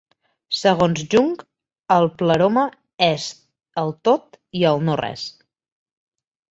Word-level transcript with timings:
Segons 0.59 1.01
Jung, 1.15 1.29
el 1.97 2.09
pleroma 2.21 2.65
és 3.11 3.29
el 3.85 3.95
tot 4.11 4.43
i 4.63 4.69
el 4.73 4.85
no-res. 4.89 5.29